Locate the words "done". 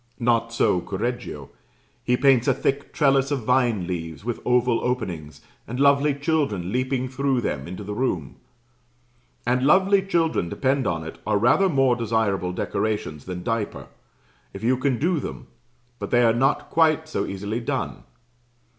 17.59-18.01